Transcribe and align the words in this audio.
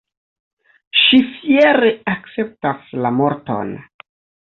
Ŝi 1.01 1.19
fiere 1.33 1.91
akceptas 2.13 2.89
la 3.07 3.13
morton. 3.19 3.75